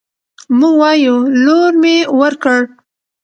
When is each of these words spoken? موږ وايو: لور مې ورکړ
موږ 0.59 0.75
وايو: 0.81 1.15
لور 1.43 1.71
مې 1.81 1.97
ورکړ 2.19 2.59